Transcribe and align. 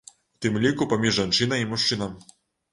У 0.37 0.39
тым 0.45 0.57
ліку 0.63 0.87
паміж 0.95 1.13
жанчынай 1.19 1.63
і 1.69 1.71
мужчынам. 1.77 2.21